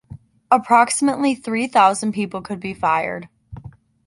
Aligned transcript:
Approximately 0.49 1.35
three 1.35 1.67
thousand 1.67 2.13
people 2.13 2.41
could 2.41 2.59
be 2.59 2.73
fired. 2.73 3.29